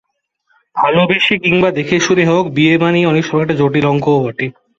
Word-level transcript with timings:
ভালোবেসে 0.75 1.35
কিংবা 1.37 1.69
দেখে-শুনে 1.71 2.23
হোক, 2.25 2.45
বিয়ে 2.51 2.75
মানে 2.77 2.99
অনেক 3.05 3.23
সময় 3.25 3.43
একটি 3.43 3.55
জটিল 3.57 3.85
অঙ্কও 3.85 4.23
বটে। 4.23 4.47